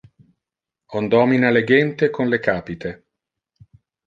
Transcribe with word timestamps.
On 0.99 1.05
domina 1.13 1.51
le 1.51 1.63
gente 1.63 2.09
con 2.15 2.27
le 2.31 2.39
capite. 2.47 2.91